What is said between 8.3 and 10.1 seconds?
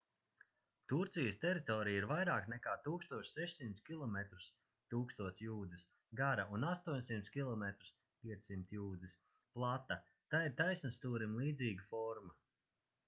500 jūdzes plata